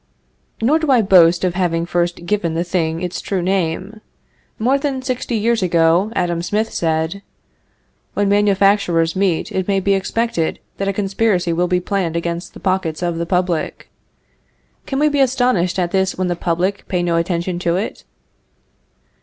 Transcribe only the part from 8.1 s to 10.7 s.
"When manufacturers meet it may be expected